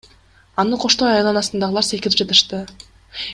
Аны 0.63 0.79
коштой 0.85 1.11
айланасындагылар 1.17 1.87
секирип 1.91 2.17
жатышты. 2.23 2.65